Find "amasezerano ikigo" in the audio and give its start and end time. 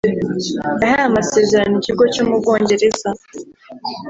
1.09-2.03